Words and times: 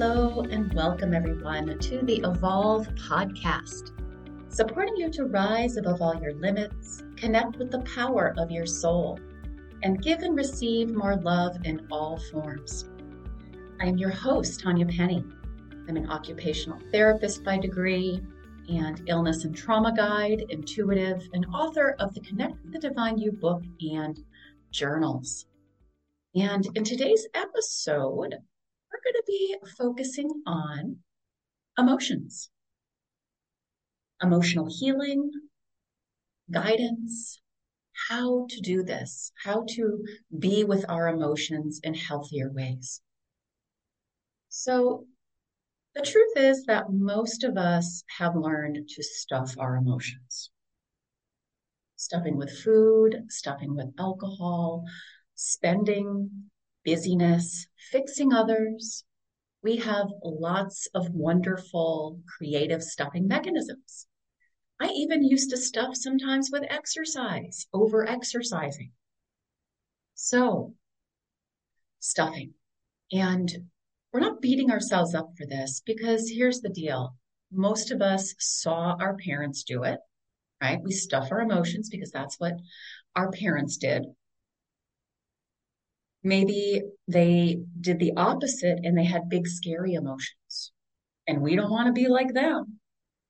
Hello, 0.00 0.40
and 0.50 0.72
welcome 0.72 1.12
everyone 1.12 1.78
to 1.78 2.00
the 2.00 2.22
Evolve 2.24 2.86
podcast, 2.94 3.92
supporting 4.48 4.96
you 4.96 5.10
to 5.10 5.26
rise 5.26 5.76
above 5.76 6.00
all 6.00 6.18
your 6.22 6.32
limits, 6.32 7.02
connect 7.16 7.56
with 7.56 7.70
the 7.70 7.80
power 7.80 8.32
of 8.38 8.50
your 8.50 8.64
soul, 8.64 9.18
and 9.82 10.02
give 10.02 10.20
and 10.20 10.34
receive 10.34 10.90
more 10.90 11.16
love 11.16 11.54
in 11.64 11.86
all 11.90 12.18
forms. 12.32 12.88
I 13.78 13.88
am 13.88 13.98
your 13.98 14.08
host, 14.08 14.60
Tanya 14.60 14.86
Penny. 14.86 15.22
I'm 15.86 15.98
an 15.98 16.08
occupational 16.08 16.80
therapist 16.90 17.44
by 17.44 17.58
degree 17.58 18.22
and 18.70 19.02
illness 19.06 19.44
and 19.44 19.54
trauma 19.54 19.94
guide, 19.94 20.46
intuitive, 20.48 21.28
and 21.34 21.44
author 21.52 21.94
of 21.98 22.14
the 22.14 22.20
Connect 22.20 22.54
with 22.64 22.72
the 22.72 22.78
Divine 22.78 23.18
You 23.18 23.32
book 23.32 23.62
and 23.82 24.18
journals. 24.70 25.44
And 26.34 26.66
in 26.74 26.84
today's 26.84 27.26
episode, 27.34 28.36
we're 29.00 29.12
going 29.12 29.22
to 29.22 29.26
be 29.26 29.56
focusing 29.78 30.30
on 30.46 30.96
emotions, 31.78 32.50
emotional 34.22 34.68
healing, 34.68 35.30
guidance, 36.50 37.40
how 38.08 38.46
to 38.48 38.60
do 38.60 38.82
this, 38.82 39.32
how 39.44 39.64
to 39.68 40.04
be 40.38 40.64
with 40.64 40.84
our 40.88 41.08
emotions 41.08 41.80
in 41.82 41.94
healthier 41.94 42.50
ways. 42.52 43.00
So, 44.48 45.06
the 45.94 46.02
truth 46.02 46.32
is 46.36 46.64
that 46.66 46.90
most 46.90 47.44
of 47.44 47.56
us 47.56 48.04
have 48.18 48.36
learned 48.36 48.88
to 48.88 49.02
stuff 49.02 49.54
our 49.58 49.76
emotions. 49.76 50.50
Stuffing 51.96 52.36
with 52.36 52.50
food, 52.50 53.24
stuffing 53.28 53.76
with 53.76 53.92
alcohol, 53.98 54.84
spending, 55.34 56.50
busyness, 56.84 57.66
fixing 57.90 58.32
others. 58.32 59.04
We 59.62 59.76
have 59.76 60.08
lots 60.24 60.88
of 60.94 61.10
wonderful 61.10 62.20
creative 62.26 62.82
stuffing 62.82 63.28
mechanisms. 63.28 64.06
I 64.80 64.88
even 64.88 65.22
used 65.22 65.50
to 65.50 65.58
stuff 65.58 65.94
sometimes 65.94 66.50
with 66.50 66.64
exercise, 66.70 67.66
over 67.72 68.08
exercising. 68.08 68.92
So, 70.14 70.74
stuffing. 71.98 72.54
And 73.12 73.50
we're 74.12 74.20
not 74.20 74.40
beating 74.40 74.70
ourselves 74.70 75.14
up 75.14 75.32
for 75.36 75.46
this 75.46 75.82
because 75.84 76.30
here's 76.30 76.60
the 76.60 76.70
deal. 76.70 77.14
Most 77.52 77.90
of 77.90 78.00
us 78.00 78.34
saw 78.38 78.96
our 78.98 79.16
parents 79.16 79.64
do 79.64 79.82
it, 79.82 79.98
right? 80.62 80.80
We 80.82 80.92
stuff 80.92 81.30
our 81.30 81.40
emotions 81.40 81.90
because 81.90 82.10
that's 82.10 82.40
what 82.40 82.54
our 83.14 83.30
parents 83.30 83.76
did 83.76 84.06
maybe 86.22 86.82
they 87.08 87.60
did 87.80 87.98
the 87.98 88.12
opposite 88.16 88.80
and 88.82 88.96
they 88.96 89.04
had 89.04 89.28
big 89.28 89.46
scary 89.46 89.94
emotions. 89.94 90.72
And 91.26 91.40
we 91.40 91.56
don't 91.56 91.70
want 91.70 91.86
to 91.86 91.92
be 91.92 92.08
like 92.08 92.32
them. 92.34 92.78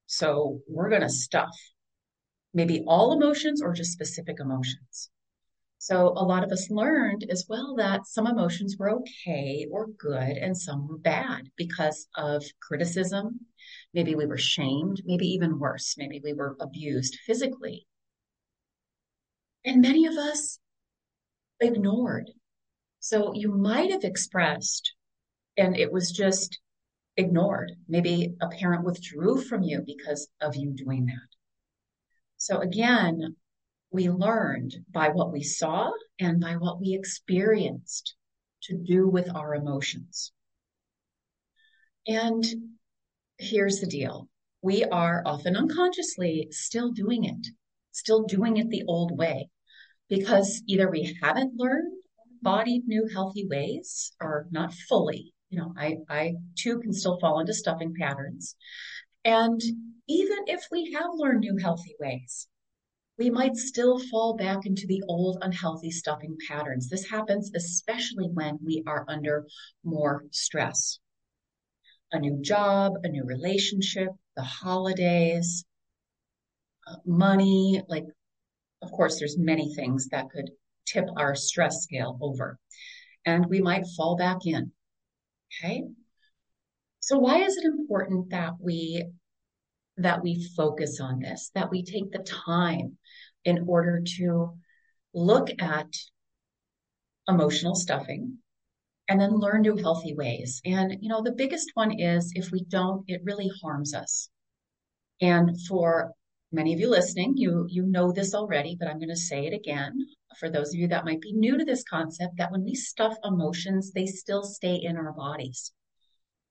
So 0.07 0.61
we're 0.69 0.89
going 0.89 1.03
to 1.03 1.09
stuff. 1.09 1.57
Maybe 2.53 2.83
all 2.87 3.13
emotions 3.13 3.63
or 3.63 3.73
just 3.73 3.93
specific 3.93 4.41
emotions. 4.41 5.11
So 5.79 6.09
a 6.09 6.25
lot 6.25 6.45
of 6.45 6.51
us 6.51 6.69
learned 6.69 7.25
as 7.31 7.47
well 7.49 7.75
that 7.77 8.07
some 8.07 8.27
emotions 8.27 8.77
were 8.79 8.91
okay 8.91 9.67
or 9.71 9.87
good 9.87 10.37
and 10.37 10.57
some 10.57 10.87
were 10.87 10.99
bad 10.99 11.49
because 11.57 12.07
of 12.17 12.45
criticism. 12.61 13.41
Maybe 13.95 14.15
we 14.15 14.27
were 14.27 14.37
shamed 14.37 15.03
maybe 15.07 15.27
even 15.29 15.59
worse. 15.59 15.95
Maybe 15.97 16.21
we 16.23 16.33
were 16.33 16.57
abused 16.61 17.19
physically. 17.27 17.87
And 19.65 19.81
many 19.81 20.07
of 20.07 20.15
us 20.15 20.59
ignored 21.61 22.31
so 23.01 23.33
you 23.34 23.51
might 23.51 23.91
have 23.91 24.05
expressed 24.05 24.93
and 25.56 25.77
it 25.77 25.91
was 25.91 26.12
just 26.12 26.59
ignored. 27.16 27.72
Maybe 27.88 28.34
a 28.41 28.49
parent 28.49 28.84
withdrew 28.84 29.41
from 29.41 29.62
you 29.62 29.83
because 29.84 30.28
of 30.41 30.55
you 30.55 30.72
doing 30.72 31.06
that. 31.06 31.28
So 32.37 32.59
again, 32.59 33.37
we 33.91 34.09
learned 34.09 34.75
by 34.91 35.09
what 35.09 35.33
we 35.33 35.43
saw 35.43 35.91
and 36.19 36.41
by 36.41 36.56
what 36.56 36.81
we 36.81 36.94
experienced 36.94 38.15
to 38.65 38.77
do 38.77 39.09
with 39.09 39.34
our 39.34 39.55
emotions. 39.55 40.32
And 42.06 42.44
here's 43.38 43.81
the 43.81 43.87
deal. 43.87 44.28
We 44.62 44.84
are 44.84 45.22
often 45.25 45.56
unconsciously 45.56 46.49
still 46.50 46.93
doing 46.93 47.25
it, 47.25 47.47
still 47.93 48.25
doing 48.25 48.59
it 48.59 48.69
the 48.69 48.84
old 48.87 49.17
way 49.17 49.49
because 50.09 50.62
either 50.67 50.91
we 50.91 51.17
haven't 51.22 51.56
learned 51.56 52.00
embodied 52.43 52.87
new 52.87 53.09
healthy 53.12 53.47
ways 53.47 54.12
or 54.21 54.47
not 54.51 54.73
fully. 54.89 55.33
You 55.51 55.59
know, 55.59 55.75
I, 55.77 55.97
I 56.09 56.34
too 56.56 56.78
can 56.81 56.93
still 56.93 57.19
fall 57.19 57.41
into 57.41 57.55
stuffing 57.55 57.95
patterns. 57.99 58.56
And 59.25 59.61
even 60.09 60.39
if 60.47 60.65
we 60.71 60.93
have 60.93 61.11
learned 61.15 61.41
new 61.41 61.56
healthy 61.56 61.97
ways, 62.00 62.49
we 63.19 63.31
might 63.31 63.56
still 63.56 63.99
fall 63.99 64.37
back 64.37 64.65
into 64.65 64.87
the 64.87 65.03
old 65.09 65.39
unhealthy 65.43 65.91
stuffing 65.91 66.37
patterns. 66.49 66.89
This 66.89 67.09
happens 67.11 67.50
especially 67.55 68.29
when 68.33 68.59
we 68.65 68.83
are 68.87 69.05
under 69.09 69.47
more 69.84 70.25
stress. 70.31 70.99
A 72.12 72.19
new 72.19 72.41
job, 72.41 72.93
a 73.05 73.09
new 73.09 73.25
relationship, 73.25 74.09
the 74.37 74.43
holidays, 74.43 75.65
uh, 76.87 76.97
money, 77.05 77.83
like, 77.89 78.06
of 78.83 78.91
course, 78.91 79.19
there's 79.19 79.37
many 79.39 79.75
things 79.75 80.09
that 80.09 80.31
could 80.31 80.50
tip 80.93 81.06
our 81.17 81.34
stress 81.34 81.83
scale 81.83 82.19
over 82.21 82.59
and 83.27 83.47
we 83.47 83.61
might 83.61 83.87
fall 83.97 84.17
back 84.17 84.39
in. 84.45 84.73
Okay. 85.62 85.84
So 87.01 87.19
why 87.19 87.39
is 87.43 87.56
it 87.56 87.65
important 87.65 88.31
that 88.31 88.55
we 88.61 89.05
that 89.97 90.23
we 90.23 90.49
focus 90.56 90.99
on 91.00 91.19
this, 91.21 91.50
that 91.55 91.71
we 91.71 91.83
take 91.83 92.11
the 92.11 92.25
time 92.47 92.97
in 93.45 93.65
order 93.67 94.03
to 94.17 94.55
look 95.12 95.49
at 95.61 95.89
emotional 97.29 97.75
stuffing 97.75 98.39
and 99.09 99.21
then 99.21 99.39
learn 99.39 99.62
new 99.62 99.77
healthy 99.77 100.15
ways. 100.15 100.62
And 100.65 100.97
you 101.00 101.09
know, 101.09 101.23
the 101.23 101.33
biggest 101.33 101.71
one 101.75 101.99
is 101.99 102.33
if 102.34 102.50
we 102.50 102.65
don't, 102.65 103.05
it 103.09 103.23
really 103.25 103.50
harms 103.62 103.93
us. 103.93 104.31
And 105.21 105.61
for 105.69 106.12
many 106.53 106.73
of 106.73 106.81
you 106.81 106.89
listening, 106.89 107.34
you 107.37 107.67
you 107.69 107.83
know 107.83 108.12
this 108.12 108.34
already, 108.34 108.77
but 108.79 108.89
I'm 108.89 108.99
going 108.99 109.11
to 109.11 109.17
say 109.17 109.47
it 109.47 109.53
again 109.53 110.06
for 110.39 110.49
those 110.49 110.69
of 110.69 110.81
you 110.81 110.89
that 110.89 111.05
might 111.05 111.21
be 111.21 111.33
new 111.33 111.59
to 111.59 111.65
this 111.65 111.85
concept 111.85 112.37
that 112.37 112.53
when 112.53 112.65
we 112.65 112.75
stuff 112.75 113.17
emotions, 113.25 113.93
they 113.93 114.07
still 114.07 114.43
stay 114.43 114.77
in 114.77 114.97
our 114.97 115.13
bodies. 115.13 115.73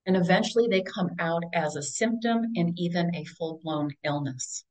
And 0.05 0.17
eventually 0.17 0.67
they 0.67 0.81
come 0.81 1.11
out 1.19 1.43
as 1.53 1.75
a 1.75 1.83
symptom 1.83 2.45
and 2.55 2.77
even 2.77 3.13
a 3.15 3.25
full-blown 3.25 3.91
illness. 4.03 4.63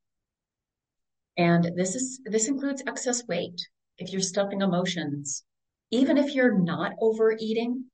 And 1.37 1.71
this 1.75 1.95
is 1.95 2.19
this 2.25 2.47
includes 2.47 2.83
excess 2.85 3.25
weight. 3.27 3.59
If 3.97 4.11
you're 4.11 4.21
stuffing 4.21 4.61
emotions, 4.61 5.43
even 5.91 6.17
if 6.17 6.35
you're 6.35 6.57
not 6.57 6.93
overeating, 6.99 7.85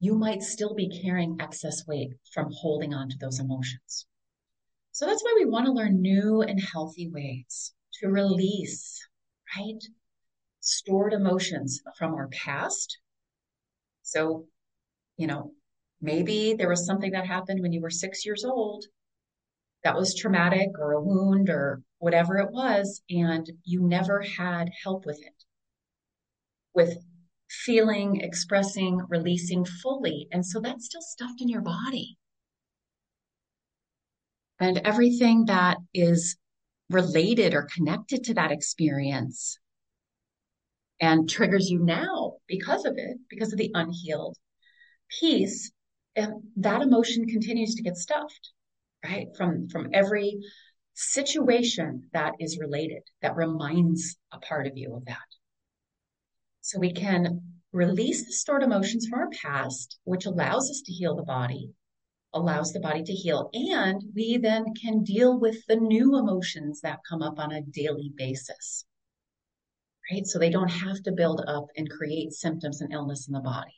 you 0.00 0.14
might 0.14 0.42
still 0.42 0.74
be 0.74 1.00
carrying 1.02 1.36
excess 1.40 1.86
weight 1.86 2.12
from 2.32 2.50
holding 2.52 2.94
on 2.94 3.08
to 3.10 3.18
those 3.18 3.40
emotions. 3.40 4.06
So 4.92 5.06
that's 5.06 5.22
why 5.22 5.34
we 5.38 5.44
want 5.44 5.66
to 5.66 5.72
learn 5.72 6.00
new 6.00 6.42
and 6.42 6.60
healthy 6.60 7.08
ways 7.08 7.72
to 8.00 8.08
release, 8.08 8.98
right? 9.56 9.82
Stored 10.70 11.14
emotions 11.14 11.80
from 11.96 12.12
our 12.12 12.28
past. 12.28 12.98
So, 14.02 14.44
you 15.16 15.26
know, 15.26 15.52
maybe 16.02 16.52
there 16.52 16.68
was 16.68 16.84
something 16.84 17.12
that 17.12 17.26
happened 17.26 17.62
when 17.62 17.72
you 17.72 17.80
were 17.80 17.88
six 17.88 18.26
years 18.26 18.44
old 18.44 18.84
that 19.82 19.96
was 19.96 20.14
traumatic 20.14 20.68
or 20.78 20.92
a 20.92 21.00
wound 21.00 21.48
or 21.48 21.80
whatever 22.00 22.36
it 22.36 22.50
was, 22.50 23.00
and 23.08 23.50
you 23.64 23.80
never 23.80 24.20
had 24.20 24.68
help 24.84 25.06
with 25.06 25.18
it, 25.22 25.44
with 26.74 26.98
feeling, 27.48 28.20
expressing, 28.20 29.00
releasing 29.08 29.64
fully. 29.64 30.28
And 30.30 30.44
so 30.44 30.60
that's 30.60 30.84
still 30.84 31.00
stuffed 31.00 31.40
in 31.40 31.48
your 31.48 31.62
body 31.62 32.18
and 34.60 34.76
everything 34.84 35.46
that 35.46 35.78
is 35.94 36.36
related 36.90 37.54
or 37.54 37.66
connected 37.74 38.24
to 38.24 38.34
that 38.34 38.52
experience 38.52 39.58
and 41.00 41.28
triggers 41.28 41.70
you 41.70 41.78
now 41.78 42.34
because 42.46 42.84
of 42.84 42.94
it, 42.96 43.18
because 43.28 43.52
of 43.52 43.58
the 43.58 43.70
unhealed 43.74 44.36
piece, 45.20 45.70
and 46.16 46.42
that 46.56 46.82
emotion 46.82 47.26
continues 47.26 47.74
to 47.74 47.82
get 47.82 47.96
stuffed, 47.96 48.52
right? 49.04 49.28
From, 49.36 49.68
from 49.68 49.90
every 49.92 50.38
situation 50.94 52.08
that 52.12 52.32
is 52.40 52.58
related, 52.58 53.02
that 53.22 53.36
reminds 53.36 54.16
a 54.32 54.38
part 54.38 54.66
of 54.66 54.76
you 54.76 54.94
of 54.94 55.04
that. 55.06 55.18
So 56.60 56.78
we 56.78 56.92
can 56.92 57.42
release 57.72 58.26
the 58.26 58.32
stored 58.32 58.62
emotions 58.62 59.06
from 59.06 59.20
our 59.20 59.30
past, 59.30 59.98
which 60.04 60.26
allows 60.26 60.70
us 60.70 60.82
to 60.86 60.92
heal 60.92 61.14
the 61.14 61.22
body 61.22 61.70
allows 62.34 62.72
the 62.72 62.80
body 62.80 63.02
to 63.02 63.12
heal. 63.12 63.50
And 63.52 64.02
we 64.14 64.38
then 64.38 64.74
can 64.74 65.02
deal 65.02 65.38
with 65.38 65.66
the 65.66 65.76
new 65.76 66.16
emotions 66.16 66.80
that 66.82 67.00
come 67.08 67.22
up 67.22 67.38
on 67.38 67.52
a 67.52 67.62
daily 67.62 68.12
basis. 68.14 68.84
Right? 70.10 70.26
So 70.26 70.38
they 70.38 70.50
don't 70.50 70.70
have 70.70 71.02
to 71.02 71.12
build 71.12 71.44
up 71.46 71.66
and 71.76 71.90
create 71.90 72.32
symptoms 72.32 72.80
and 72.80 72.92
illness 72.92 73.28
in 73.28 73.34
the 73.34 73.40
body. 73.40 73.74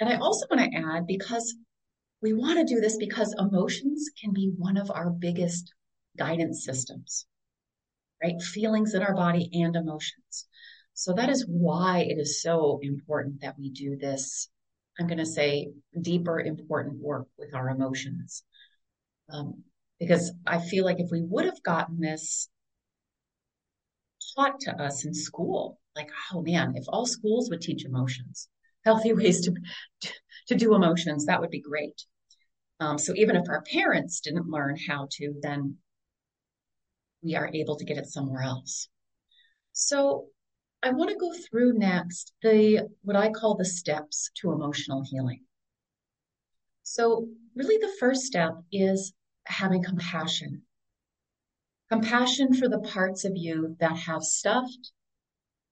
And 0.00 0.08
I 0.08 0.16
also 0.16 0.46
want 0.50 0.72
to 0.72 0.78
add 0.78 1.06
because 1.06 1.54
we 2.22 2.32
want 2.32 2.58
to 2.58 2.74
do 2.74 2.80
this 2.80 2.96
because 2.96 3.34
emotions 3.38 4.10
can 4.20 4.32
be 4.32 4.52
one 4.56 4.76
of 4.76 4.90
our 4.90 5.10
biggest 5.10 5.72
guidance 6.16 6.64
systems, 6.64 7.26
right? 8.22 8.40
Feelings 8.40 8.94
in 8.94 9.02
our 9.02 9.14
body 9.14 9.50
and 9.52 9.76
emotions. 9.76 10.46
So 10.94 11.12
that 11.12 11.28
is 11.28 11.46
why 11.46 12.00
it 12.00 12.18
is 12.18 12.42
so 12.42 12.80
important 12.82 13.42
that 13.42 13.58
we 13.58 13.70
do 13.70 13.96
this. 13.96 14.48
I'm 14.98 15.06
going 15.06 15.18
to 15.18 15.26
say 15.26 15.68
deeper, 16.00 16.40
important 16.40 17.00
work 17.00 17.28
with 17.38 17.54
our 17.54 17.68
emotions. 17.68 18.42
Um, 19.32 19.62
because 20.00 20.32
I 20.46 20.58
feel 20.58 20.84
like 20.84 20.98
if 20.98 21.10
we 21.10 21.22
would 21.22 21.44
have 21.44 21.62
gotten 21.62 22.00
this 22.00 22.48
taught 24.34 24.60
to 24.60 24.72
us 24.82 25.04
in 25.04 25.14
school, 25.14 25.78
like, 25.96 26.10
oh 26.32 26.42
man, 26.42 26.74
if 26.76 26.84
all 26.88 27.06
schools 27.06 27.50
would 27.50 27.60
teach 27.60 27.84
emotions, 27.84 28.48
healthy 28.84 29.12
ways 29.14 29.40
to, 29.42 29.54
to 30.48 30.54
do 30.54 30.74
emotions, 30.74 31.26
that 31.26 31.40
would 31.40 31.50
be 31.50 31.60
great. 31.60 32.04
Um, 32.80 32.98
so 32.98 33.12
even 33.16 33.36
if 33.36 33.48
our 33.48 33.62
parents 33.62 34.20
didn't 34.20 34.48
learn 34.48 34.76
how 34.88 35.08
to, 35.12 35.34
then 35.42 35.78
we 37.22 37.34
are 37.34 37.50
able 37.52 37.76
to 37.76 37.84
get 37.84 37.98
it 37.98 38.06
somewhere 38.06 38.42
else. 38.42 38.88
So 39.72 40.26
I 40.82 40.90
want 40.90 41.10
to 41.10 41.16
go 41.16 41.32
through 41.32 41.78
next 41.78 42.32
the 42.42 42.88
what 43.02 43.16
I 43.16 43.30
call 43.30 43.56
the 43.56 43.64
steps 43.64 44.30
to 44.40 44.52
emotional 44.52 45.02
healing. 45.04 45.44
So 46.84 47.28
really 47.56 47.78
the 47.78 47.94
first 47.98 48.22
step 48.22 48.52
is 48.70 49.12
having 49.46 49.82
compassion. 49.82 50.62
Compassion 51.90 52.52
for 52.52 52.68
the 52.68 52.80
parts 52.80 53.24
of 53.24 53.32
you 53.34 53.76
that 53.80 53.96
have 53.96 54.22
stuffed. 54.22 54.92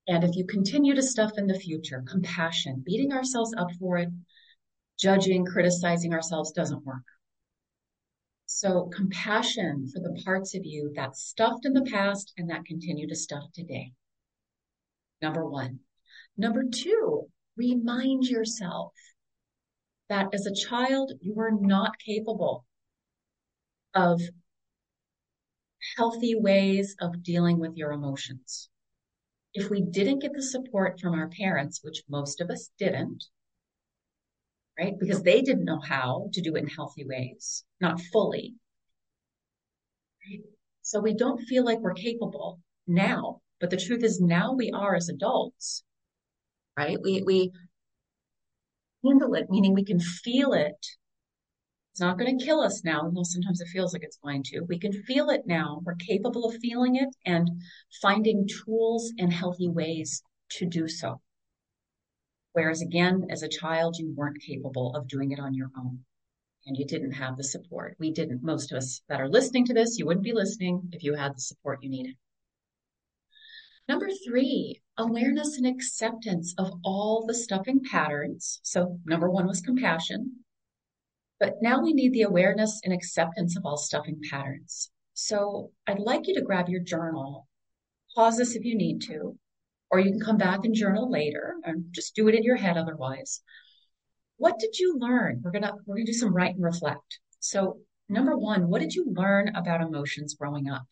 And 0.09 0.25
if 0.25 0.37
you 0.37 0.47
continue 0.47 0.95
to 0.95 1.03
stuff 1.03 1.33
in 1.37 1.47
the 1.47 1.59
future, 1.59 2.03
compassion, 2.09 2.83
beating 2.85 3.13
ourselves 3.13 3.53
up 3.59 3.69
for 3.79 3.99
it, 3.99 4.09
judging, 4.99 5.45
criticizing 5.45 6.15
ourselves 6.15 6.53
doesn't 6.53 6.85
work. 6.85 7.03
So 8.47 8.89
compassion 8.95 9.89
for 9.93 10.01
the 10.01 10.23
parts 10.25 10.55
of 10.55 10.65
you 10.65 10.93
that 10.95 11.17
stuffed 11.17 11.67
in 11.67 11.73
the 11.73 11.83
past 11.83 12.33
and 12.39 12.49
that 12.49 12.65
continue 12.65 13.09
to 13.09 13.17
stuff 13.17 13.45
today. 13.53 13.93
Number 15.21 15.45
one. 15.45 15.81
Number 16.37 16.65
two, 16.65 17.27
remind 17.57 18.25
yourself 18.25 18.93
that 20.09 20.29
as 20.33 20.47
a 20.47 20.55
child, 20.55 21.13
you 21.21 21.35
were 21.35 21.51
not 21.51 21.99
capable 21.99 22.65
of 23.95 24.21
healthy 25.97 26.35
ways 26.35 26.97
of 27.01 27.23
dealing 27.23 27.59
with 27.59 27.77
your 27.77 27.93
emotions. 27.93 28.69
If 29.55 29.71
we 29.71 29.81
didn't 29.81 30.21
get 30.21 30.33
the 30.35 30.43
support 30.43 31.01
from 31.01 31.15
our 31.15 31.29
parents, 31.29 31.81
which 31.83 32.03
most 32.09 32.41
of 32.41 32.51
us 32.51 32.71
didn't, 32.79 33.25
right? 34.79 34.99
Because 34.99 35.23
they 35.23 35.41
didn't 35.41 35.65
know 35.65 35.81
how 35.81 36.29
to 36.33 36.41
do 36.43 36.55
it 36.57 36.63
in 36.63 36.69
healthy 36.69 37.07
ways, 37.07 37.65
not 37.81 38.01
fully. 38.13 38.55
Right? 40.29 40.41
So 40.83 41.01
we 41.01 41.15
don't 41.15 41.41
feel 41.43 41.65
like 41.65 41.79
we're 41.79 41.95
capable 41.95 42.61
now 42.87 43.41
but 43.61 43.71
the 43.71 43.77
truth 43.77 44.03
is 44.03 44.21
now 44.21 44.53
we 44.53 44.71
are 44.71 44.95
as 44.95 45.09
adults, 45.09 45.83
right? 46.77 46.99
We, 47.03 47.23
we 47.25 47.53
handle 49.05 49.35
it, 49.35 49.49
meaning 49.49 49.75
we 49.75 49.85
can 49.85 50.01
feel 50.01 50.53
it. 50.53 50.87
It's 51.97 52.01
not 52.03 52.19
going 52.19 52.39
to 52.39 52.45
kill 52.45 52.61
us 52.61 52.85
now, 52.85 53.11
though 53.11 53.23
sometimes 53.23 53.63
it 53.63 53.69
feels 53.69 53.95
like 53.95 54.03
it's 54.03 54.19
going 54.19 54.43
to. 54.49 54.61
We 54.69 54.79
can 54.79 54.93
feel 54.93 55.31
it 55.31 55.47
now. 55.47 55.81
We're 55.83 55.95
capable 55.95 56.45
of 56.45 56.57
feeling 56.57 56.97
it 56.97 57.09
and 57.25 57.49
finding 58.03 58.47
tools 58.47 59.15
and 59.19 59.33
healthy 59.33 59.71
ways 59.71 60.23
to 60.59 60.67
do 60.67 60.89
so. 60.89 61.23
Whereas 62.53 62.83
again, 62.83 63.29
as 63.31 63.43
a 63.43 63.49
child, 63.49 63.97
you 63.99 64.13
weren't 64.15 64.43
capable 64.43 64.95
of 64.95 65.09
doing 65.09 65.31
it 65.31 65.41
on 65.41 65.55
your 65.55 65.71
own 65.75 66.05
and 66.67 66.77
you 66.77 66.85
didn't 66.85 67.13
have 67.13 67.39
the 67.39 67.45
support. 67.45 67.97
We 67.99 68.13
didn't. 68.13 68.43
Most 68.43 68.73
of 68.73 68.77
us 68.77 69.01
that 69.09 69.23
are 69.23 69.31
listening 69.31 69.65
to 69.65 69.73
this, 69.73 69.97
you 69.99 70.05
wouldn't 70.05 70.23
be 70.23 70.35
listening 70.35 70.91
if 70.93 71.03
you 71.03 71.15
had 71.15 71.35
the 71.35 71.41
support 71.41 71.83
you 71.83 71.89
needed. 71.89 72.17
Number 73.89 74.11
three, 74.27 74.83
awareness 74.99 75.57
and 75.57 75.67
acceptance 75.67 76.55
of 76.59 76.73
all 76.85 77.25
the 77.27 77.33
stuffing 77.33 77.81
patterns. 77.91 78.61
So 78.63 79.01
number 79.07 79.31
one 79.31 79.47
was 79.47 79.63
compassion. 79.63 80.45
But 81.39 81.55
now 81.61 81.83
we 81.83 81.93
need 81.93 82.13
the 82.13 82.23
awareness 82.23 82.81
and 82.85 82.93
acceptance 82.93 83.57
of 83.57 83.65
all 83.65 83.77
stuffing 83.77 84.21
patterns. 84.31 84.91
So 85.15 85.71
I'd 85.87 85.99
like 85.99 86.27
you 86.27 86.35
to 86.35 86.43
grab 86.43 86.69
your 86.69 86.83
journal, 86.83 87.47
pause 88.15 88.39
this 88.39 88.55
if 88.55 88.65
you 88.65 88.77
need 88.77 89.03
to, 89.03 89.39
or 89.91 89.99
you 89.99 90.11
can 90.11 90.21
come 90.21 90.39
back 90.39 90.65
and 90.65 90.75
journal 90.75 91.11
later 91.11 91.57
and 91.65 91.87
just 91.91 92.15
do 92.15 92.29
it 92.29 92.35
in 92.35 92.43
your 92.43 92.57
head 92.57 92.77
otherwise. 92.77 93.43
What 94.39 94.59
did 94.59 94.79
you 94.79 94.99
learn? 94.99 95.41
We're 95.43 95.53
gonna 95.53 95.73
we're 95.87 95.97
gonna 95.97 96.07
do 96.07 96.13
some 96.13 96.35
write 96.35 96.55
and 96.55 96.65
reflect. 96.65 97.21
So 97.41 97.81
number 98.09 98.37
one, 98.37 98.69
what 98.69 98.81
did 98.81 98.95
you 98.95 99.07
learn 99.09 99.55
about 99.55 99.81
emotions 99.81 100.35
growing 100.35 100.69
up? 100.69 100.87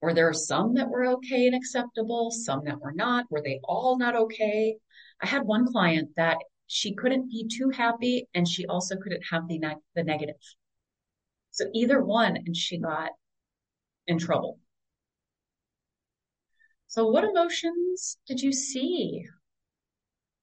Were 0.00 0.14
there 0.14 0.32
some 0.32 0.74
that 0.74 0.88
were 0.88 1.06
okay 1.06 1.46
and 1.46 1.54
acceptable, 1.54 2.30
some 2.30 2.64
that 2.64 2.80
were 2.80 2.92
not? 2.92 3.26
Were 3.30 3.42
they 3.42 3.60
all 3.64 3.98
not 3.98 4.16
okay? 4.16 4.76
I 5.22 5.26
had 5.26 5.44
one 5.44 5.70
client 5.70 6.10
that 6.16 6.38
she 6.72 6.94
couldn't 6.94 7.28
be 7.28 7.46
too 7.46 7.68
happy 7.68 8.26
and 8.34 8.48
she 8.48 8.64
also 8.64 8.96
couldn't 8.96 9.22
have 9.30 9.46
the, 9.46 9.60
the 9.94 10.02
negative. 10.02 10.36
So 11.50 11.66
either 11.74 12.02
one, 12.02 12.38
and 12.38 12.56
she 12.56 12.78
got 12.78 13.10
in 14.06 14.18
trouble. 14.18 14.58
So 16.86 17.06
what 17.08 17.24
emotions 17.24 18.16
did 18.26 18.40
you 18.40 18.52
see 18.52 19.26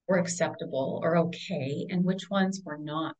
were 0.06 0.18
acceptable 0.18 1.00
or 1.02 1.16
okay 1.16 1.86
and 1.90 2.04
which 2.04 2.30
ones 2.30 2.62
were 2.64 2.78
not? 2.78 3.16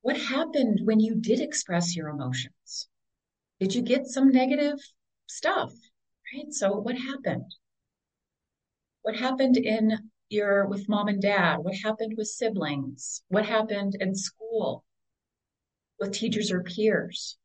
What 0.00 0.16
happened 0.16 0.80
when 0.84 0.98
you 0.98 1.14
did 1.14 1.40
express 1.40 1.94
your 1.94 2.08
emotions? 2.08 2.88
Did 3.60 3.74
you 3.74 3.82
get 3.82 4.06
some 4.06 4.30
negative 4.30 4.78
stuff? 5.26 5.74
Right? 6.32 6.50
So 6.54 6.72
what 6.72 6.96
happened? 6.96 7.54
What 9.02 9.16
happened 9.16 9.56
in 9.56 10.10
your 10.28 10.66
with 10.66 10.88
mom 10.88 11.08
and 11.08 11.20
dad? 11.20 11.58
What 11.58 11.74
happened 11.74 12.14
with 12.16 12.28
siblings? 12.28 13.22
What 13.28 13.46
happened 13.46 13.96
in 14.00 14.14
school 14.14 14.84
with 15.98 16.12
teachers 16.12 16.50
or 16.50 16.62
peers? 16.62 17.36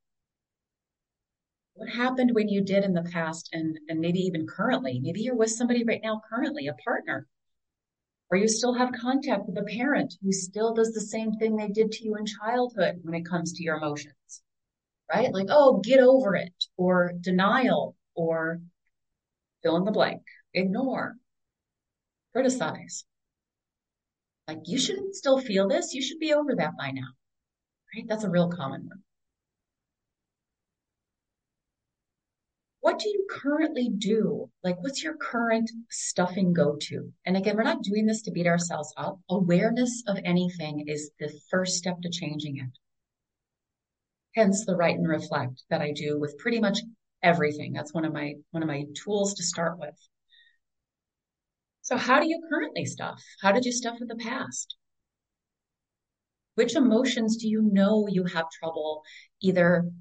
What 1.74 1.90
happened 1.90 2.31
when 2.33 2.47
you 2.47 2.62
did 2.62 2.83
in 2.83 2.94
the 2.94 3.04
past 3.04 3.50
and, 3.52 3.78
and 3.90 4.00
maybe 4.00 4.19
even 4.19 4.47
currently? 4.47 5.00
Maybe 5.02 5.21
you're 5.21 5.35
with 5.35 5.52
somebody 5.52 5.83
right 5.83 6.02
now 6.04 6.21
currently, 6.30 6.68
a 6.68 6.74
partner 6.74 7.28
or 8.30 8.38
you 8.38 8.47
still 8.47 8.74
have 8.74 8.92
contact 8.92 9.45
with 9.47 9.57
a 9.57 9.64
parent 9.64 10.16
who 10.21 10.31
still 10.31 10.74
does 10.74 10.92
the 10.94 11.02
same 11.02 11.33
thing 11.33 11.56
they 11.56 11.68
did 11.68 11.92
to 11.92 12.04
you 12.04 12.16
in 12.16 12.26
childhood 12.26 13.00
when 13.04 13.14
it 13.14 13.26
comes 13.26 13.54
to 13.54 13.64
your 13.64 13.78
emotions, 13.78 14.42
right? 15.12 15.31
Like, 15.33 15.47
oh, 15.50 15.80
get 15.83 16.00
over 16.00 16.35
it, 16.35 16.54
or 16.78 17.14
denial, 17.21 17.95
or 18.16 18.62
fill 19.62 19.78
in 19.78 19.85
the 19.85 19.92
blank, 19.92 20.24
ignore, 20.54 21.16
criticize. 22.35 23.06
Like, 24.47 24.59
you 24.65 24.77
shouldn't 24.77 25.15
still 25.15 25.39
feel 25.39 25.68
this. 25.68 25.94
You 25.94 26.01
should 26.01 26.19
be 26.19 26.33
over 26.33 26.56
that 26.56 26.77
by 26.77 26.92
now, 26.92 27.07
right? 27.95 28.06
That's 28.07 28.25
a 28.25 28.30
real 28.30 28.49
common 28.49 28.87
one. 28.87 29.04
what 32.85 32.99
do 32.99 33.09
you 33.09 33.25
currently 33.27 33.89
do? 33.89 34.47
Like, 34.63 34.80
what's 34.83 35.04
your 35.04 35.18
current 35.18 35.71
stuffing 35.89 36.54
go 36.54 36.75
to? 36.81 37.11
And 37.25 37.35
again, 37.35 37.57
we're 37.57 37.63
not 37.63 37.81
doing 37.81 38.06
this 38.06 38.21
to 38.21 38.31
beat 38.31 38.45
ourselves 38.45 38.94
up. 38.95 39.19
Awareness 39.27 40.04
of 40.07 40.19
anything 40.23 40.85
is 40.87 41.09
the 41.19 41.33
first 41.49 41.77
step 41.77 41.99
to 42.04 42.11
changing 42.11 42.57
it. 42.57 42.69
Hence 44.35 44.68
the 44.68 44.75
write 44.75 44.97
and 44.97 45.07
reflect 45.07 45.63
that 45.71 45.81
I 45.81 45.94
do 45.94 46.19
with 46.19 46.37
pretty 46.37 46.59
much 46.59 46.77
everything. 47.23 47.73
That's 47.73 47.92
one 47.92 48.06
of 48.06 48.13
my, 48.13 48.35
one 48.51 48.61
of 48.61 48.69
my 48.69 48.85
tools 48.94 49.33
to 49.33 49.44
start 49.44 49.80
with. 49.80 49.97
So 51.85 51.97
how 51.97 52.19
do 52.19 52.27
you 52.27 52.42
currently 52.49 52.85
stuff? 52.85 53.21
How 53.44 53.51
did 53.51 53.63
you 53.63 53.71
stuff 53.71 54.01
in 54.01 54.07
the 54.07 54.15
past? 54.15 54.75
Which 56.56 56.75
emotions 56.75 57.37
do 57.37 57.47
you 57.47 57.61
know 57.61 58.07
you 58.09 58.23
have 58.23 58.45
trouble 58.59 59.04
either 59.39 59.92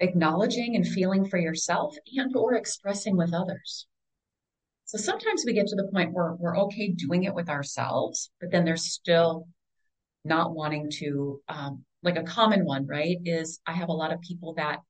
acknowledging 0.00 0.74
and 0.74 0.84
feeling 0.84 1.28
for 1.28 1.38
yourself 1.38 1.94
and 2.16 2.34
or 2.34 2.54
expressing 2.54 3.16
with 3.16 3.32
others. 3.32 3.86
So 4.86 4.98
sometimes 4.98 5.44
we 5.46 5.52
get 5.52 5.68
to 5.68 5.76
the 5.76 5.88
point 5.92 6.12
where 6.12 6.34
we're 6.34 6.58
okay 6.58 6.88
doing 6.88 7.22
it 7.22 7.34
with 7.34 7.48
ourselves, 7.48 8.32
but 8.40 8.50
then 8.50 8.64
there's 8.64 8.92
still 8.92 9.46
not 10.24 10.56
wanting 10.56 10.90
to, 10.98 11.40
um, 11.48 11.84
like 12.02 12.16
a 12.16 12.24
common 12.24 12.64
one, 12.64 12.84
right? 12.88 13.18
Is 13.24 13.60
I 13.64 13.74
have 13.74 13.90
a 13.90 13.92
lot 13.92 14.12
of 14.12 14.20
people 14.22 14.54
that 14.54 14.80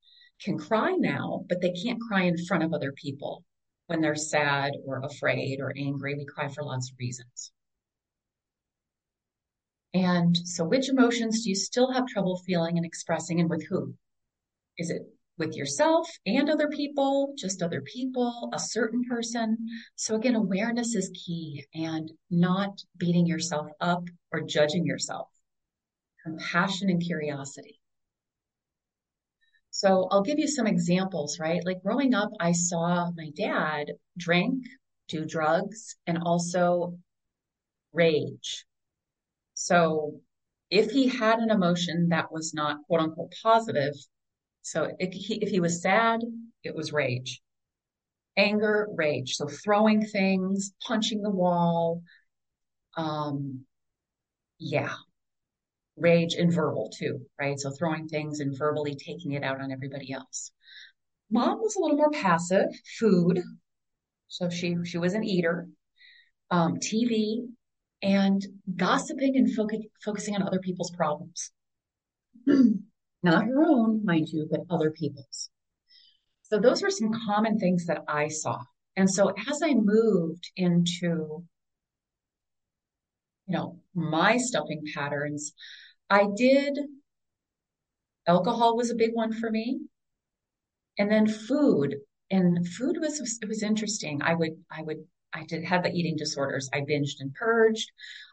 can 0.43 0.57
cry 0.57 0.93
now, 0.93 1.45
but 1.47 1.61
they 1.61 1.73
can't 1.73 2.01
cry 2.01 2.23
in 2.23 2.43
front 2.47 2.63
of 2.63 2.73
other 2.73 2.93
people 2.93 3.45
when 3.89 4.01
they're 4.01 4.15
sad 4.15 4.73
or 4.87 5.03
afraid 5.05 5.59
or 5.61 5.73
angry. 5.77 6.15
We 6.15 6.25
cry 6.25 6.49
for 6.49 6.63
lots 6.63 6.91
of 6.91 6.97
reasons. 6.99 7.53
And 9.93 10.37
so 10.37 10.65
which 10.65 10.89
emotions 10.89 11.43
do 11.43 11.51
you 11.51 11.57
still 11.57 11.93
have 11.93 12.07
trouble 12.07 12.41
feeling 12.47 12.77
and 12.77 12.87
expressing 12.87 13.41
and 13.41 13.51
with 13.51 13.67
who? 13.67 13.95
Is 14.79 14.91
it 14.91 15.03
with 15.39 15.55
yourself 15.55 16.11
and 16.27 16.51
other 16.51 16.69
people, 16.69 17.33
just 17.39 17.63
other 17.63 17.81
people, 17.81 18.51
a 18.53 18.59
certain 18.59 19.05
person. 19.05 19.57
So 19.95 20.17
again, 20.17 20.35
awareness 20.35 20.95
is 20.95 21.11
key 21.15 21.65
and 21.73 22.11
not 22.29 22.83
beating 22.97 23.27
yourself 23.27 23.69
up 23.81 24.05
or 24.33 24.41
judging 24.41 24.85
yourself. 24.85 25.29
Compassion 26.25 26.91
and 26.91 27.01
curiosity. 27.01 27.78
So 29.79 30.09
I'll 30.11 30.23
give 30.25 30.41
you 30.41 30.49
some 30.49 30.67
examples, 30.67 31.39
right? 31.39 31.65
Like 31.65 31.85
growing 31.85 32.13
up, 32.13 32.31
I 32.41 32.51
saw 32.51 33.13
my 33.17 33.31
dad 33.37 33.93
drink, 34.17 34.65
do 35.07 35.25
drugs, 35.25 35.95
and 36.05 36.19
also 36.19 36.99
rage. 37.93 38.67
So 39.55 40.21
if 40.69 40.91
he 40.91 41.07
had 41.07 41.39
an 41.39 41.53
emotion 41.53 42.09
that 42.09 42.33
was 42.33 42.53
not 42.53 42.79
quote 42.89 43.03
unquote 43.03 43.33
positive, 43.41 43.95
so 44.63 44.91
if 44.99 45.13
he, 45.13 45.37
if 45.37 45.49
he 45.49 45.61
was 45.61 45.81
sad, 45.81 46.23
it 46.65 46.75
was 46.75 46.93
rage. 46.93 47.41
Anger, 48.37 48.89
rage. 48.93 49.37
So 49.37 49.47
throwing 49.47 50.05
things, 50.05 50.73
punching 50.85 51.23
the 51.23 51.31
wall. 51.31 52.03
Um, 52.97 53.65
yeah. 54.59 54.97
Rage 56.01 56.35
and 56.35 56.53
verbal 56.53 56.91
too, 56.97 57.21
right? 57.41 57.59
So 57.59 57.71
throwing 57.71 58.09
things 58.09 58.41
and 58.41 58.57
verbally 58.57 58.97
taking 58.97 59.33
it 59.33 59.43
out 59.43 59.61
on 59.61 59.73
everybody 59.73 60.13
else. 60.13 60.53
Mom 61.31 61.59
was 61.59 61.77
a 61.77 61.81
little 61.81 61.97
more 61.97 62.11
passive, 62.11 62.67
food. 62.99 63.43
So 64.29 64.49
she, 64.49 64.77
she 64.85 64.99
was 64.99 65.15
an 65.15 65.25
eater. 65.25 65.69
Um, 66.51 66.77
TV 66.77 67.47
and 68.03 68.45
gossiping 68.77 69.37
and 69.37 69.49
focusing 70.05 70.35
on 70.35 70.43
other 70.43 70.61
people's 70.61 70.91
problems. 70.93 71.51
not 72.47 73.45
her 73.45 73.65
own, 73.67 74.05
mind 74.05 74.29
you, 74.29 74.47
but 74.51 74.61
other 74.71 74.91
people's. 74.91 75.51
So 76.43 76.59
those 76.59 76.83
were 76.83 76.91
some 76.91 77.13
common 77.27 77.59
things 77.59 77.87
that 77.87 78.05
I 78.09 78.29
saw. 78.29 78.61
And 78.97 79.11
so 79.11 79.33
as 79.49 79.61
I 79.63 79.75
moved 79.75 80.51
into, 80.57 81.45
you 83.47 83.57
know, 83.57 83.81
my 83.95 84.39
stuffing 84.39 84.83
patterns, 84.95 85.53
I 86.11 86.27
did, 86.37 86.79
alcohol 88.27 88.77
was 88.77 88.91
a 88.91 88.95
big 88.95 89.15
one 89.15 89.33
for 89.33 89.51
me. 89.51 89.81
And 90.99 91.11
then 91.11 91.27
food, 91.27 91.97
and 92.31 92.67
food 92.67 92.97
was, 93.01 93.39
it 93.41 93.49
was 93.49 93.63
interesting. 93.63 94.21
I 94.23 94.35
would, 94.35 94.65
I 94.71 94.83
would, 94.83 95.05
I 95.33 95.45
did 95.45 95.65
have 95.65 95.83
the 95.85 95.93
eating 95.93 96.17
disorders. 96.17 96.69
I 96.73 96.81
binged 96.81 97.21
and 97.21 97.33
purged. 97.35 97.91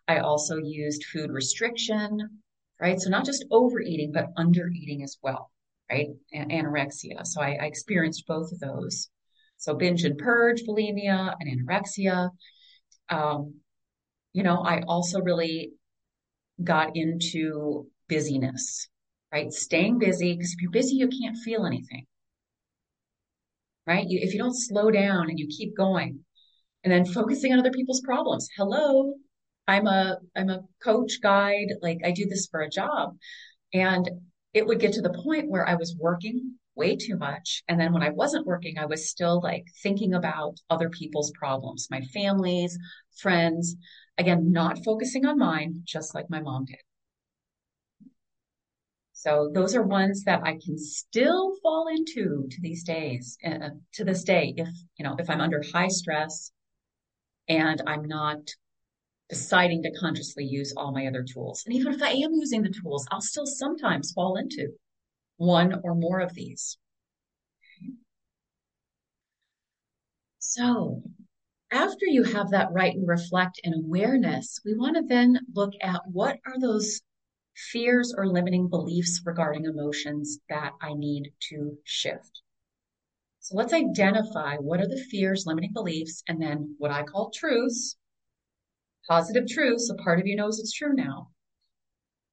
I 0.07 0.19
also 0.19 0.57
used 0.57 1.05
food 1.05 1.31
restriction 1.31 2.41
right? 2.79 2.99
So 2.99 3.09
not 3.09 3.25
just 3.25 3.45
overeating, 3.51 4.11
but 4.11 4.33
undereating 4.35 5.03
as 5.03 5.17
well, 5.21 5.51
right? 5.89 6.07
Anorexia. 6.33 7.25
So 7.25 7.41
I, 7.41 7.57
I 7.61 7.65
experienced 7.65 8.27
both 8.27 8.51
of 8.51 8.59
those. 8.59 9.09
So 9.57 9.75
binge 9.75 10.03
and 10.03 10.17
purge, 10.17 10.63
bulimia, 10.63 11.33
and 11.39 11.67
anorexia. 11.67 12.29
Um, 13.09 13.55
you 14.33 14.43
know, 14.43 14.57
I 14.57 14.81
also 14.81 15.21
really 15.21 15.71
got 16.63 16.95
into 16.95 17.87
busyness, 18.07 18.87
right? 19.31 19.51
Staying 19.51 19.99
busy, 19.99 20.33
because 20.33 20.53
if 20.53 20.61
you're 20.61 20.71
busy, 20.71 20.95
you 20.95 21.07
can't 21.07 21.37
feel 21.37 21.65
anything, 21.65 22.05
right? 23.85 24.05
If 24.07 24.33
you 24.33 24.39
don't 24.39 24.55
slow 24.55 24.91
down 24.91 25.29
and 25.29 25.39
you 25.39 25.47
keep 25.47 25.75
going, 25.75 26.19
and 26.83 26.91
then 26.93 27.05
focusing 27.05 27.51
on 27.51 27.59
other 27.59 27.71
people's 27.71 28.01
problems. 28.01 28.47
Hello, 28.55 29.15
I'm 29.67 29.87
a 29.87 30.17
I'm 30.35 30.49
a 30.49 30.61
coach 30.83 31.13
guide, 31.21 31.69
like 31.81 31.99
I 32.05 32.11
do 32.11 32.27
this 32.27 32.47
for 32.49 32.61
a 32.61 32.69
job. 32.69 33.17
And 33.73 34.07
it 34.53 34.65
would 34.67 34.79
get 34.79 34.93
to 34.93 35.01
the 35.01 35.21
point 35.23 35.49
where 35.49 35.67
I 35.67 35.75
was 35.75 35.97
working 35.99 36.53
way 36.75 36.95
too 36.95 37.17
much. 37.17 37.63
And 37.67 37.79
then 37.79 37.91
when 37.91 38.03
I 38.03 38.09
wasn't 38.09 38.45
working, 38.45 38.77
I 38.77 38.85
was 38.85 39.09
still 39.09 39.41
like 39.41 39.65
thinking 39.81 40.13
about 40.13 40.57
other 40.69 40.89
people's 40.89 41.31
problems, 41.37 41.87
my 41.89 42.01
family's, 42.13 42.77
friends. 43.17 43.75
Again, 44.17 44.51
not 44.51 44.83
focusing 44.83 45.25
on 45.25 45.37
mine, 45.37 45.81
just 45.85 46.15
like 46.15 46.29
my 46.29 46.41
mom 46.41 46.65
did. 46.65 46.77
So 49.13 49.49
those 49.53 49.75
are 49.75 49.81
ones 49.81 50.23
that 50.25 50.43
I 50.43 50.59
can 50.63 50.77
still 50.77 51.55
fall 51.63 51.87
into 51.87 52.47
to 52.49 52.61
these 52.61 52.83
days, 52.83 53.37
uh, 53.45 53.69
to 53.93 54.03
this 54.03 54.23
day. 54.23 54.53
If, 54.55 54.69
you 54.97 55.03
know, 55.03 55.15
if 55.17 55.29
I'm 55.29 55.41
under 55.41 55.63
high 55.73 55.87
stress 55.87 56.51
and 57.47 57.81
I'm 57.87 58.05
not 58.05 58.49
deciding 59.29 59.83
to 59.83 59.91
consciously 59.99 60.45
use 60.45 60.73
all 60.77 60.91
my 60.91 61.07
other 61.07 61.23
tools. 61.23 61.63
And 61.65 61.75
even 61.75 61.93
if 61.93 62.01
I 62.01 62.09
am 62.09 62.33
using 62.33 62.61
the 62.61 62.69
tools, 62.69 63.07
I'll 63.11 63.21
still 63.21 63.47
sometimes 63.47 64.11
fall 64.13 64.35
into 64.37 64.69
one 65.37 65.81
or 65.83 65.95
more 65.95 66.19
of 66.19 66.33
these. 66.33 66.77
So 70.39 71.01
after 71.71 72.05
you 72.05 72.23
have 72.23 72.51
that 72.51 72.71
write 72.71 72.95
and 72.95 73.07
reflect 73.07 73.59
and 73.63 73.73
awareness, 73.75 74.59
we 74.65 74.75
want 74.75 74.95
to 74.95 75.03
then 75.03 75.39
look 75.53 75.73
at 75.81 76.01
what 76.11 76.37
are 76.45 76.59
those 76.59 77.01
fears 77.55 78.13
or 78.15 78.27
limiting 78.27 78.67
beliefs 78.67 79.21
regarding 79.25 79.65
emotions 79.65 80.39
that 80.49 80.73
I 80.81 80.93
need 80.93 81.31
to 81.49 81.77
shift. 81.83 82.41
So 83.39 83.55
let's 83.55 83.73
identify 83.73 84.57
what 84.57 84.79
are 84.79 84.87
the 84.87 85.03
fears, 85.11 85.45
limiting 85.45 85.71
beliefs, 85.73 86.23
and 86.27 86.41
then 86.41 86.75
what 86.79 86.91
I 86.91 87.03
call 87.03 87.29
truths, 87.29 87.95
positive 89.07 89.47
truths. 89.47 89.89
A 89.89 89.95
part 89.95 90.19
of 90.19 90.27
you 90.27 90.35
knows 90.35 90.59
it's 90.59 90.73
true 90.73 90.93
now. 90.93 91.29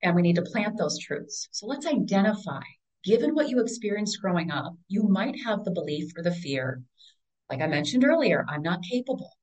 And 0.02 0.16
we 0.16 0.22
need 0.22 0.36
to 0.36 0.42
plant 0.42 0.78
those 0.78 0.98
truths. 0.98 1.48
So 1.52 1.66
let's 1.66 1.86
identify, 1.86 2.62
given 3.04 3.34
what 3.34 3.48
you 3.48 3.60
experienced 3.60 4.20
growing 4.20 4.50
up, 4.50 4.74
you 4.88 5.04
might 5.04 5.36
have 5.44 5.64
the 5.64 5.70
belief 5.70 6.12
or 6.16 6.22
the 6.22 6.34
fear. 6.34 6.82
Like 7.52 7.60
I 7.60 7.66
mentioned 7.66 8.02
earlier, 8.02 8.46
I'm 8.48 8.62
not 8.62 8.82
capable 8.82 9.36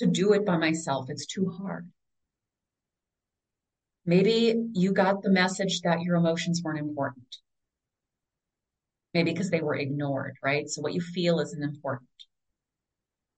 to 0.00 0.06
do 0.06 0.34
it 0.34 0.44
by 0.44 0.58
myself. 0.58 1.08
It's 1.08 1.24
too 1.24 1.48
hard. 1.48 1.90
Maybe 4.04 4.68
you 4.74 4.92
got 4.92 5.22
the 5.22 5.30
message 5.30 5.80
that 5.80 6.02
your 6.02 6.16
emotions 6.16 6.60
weren't 6.62 6.78
important. 6.78 7.38
Maybe 9.14 9.32
because 9.32 9.48
they 9.48 9.62
were 9.62 9.76
ignored, 9.76 10.36
right? 10.42 10.68
So 10.68 10.82
what 10.82 10.92
you 10.92 11.00
feel 11.00 11.40
isn't 11.40 11.62
important. 11.62 12.10